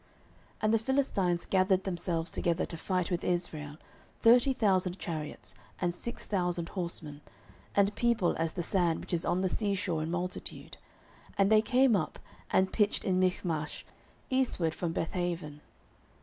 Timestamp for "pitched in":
12.73-13.19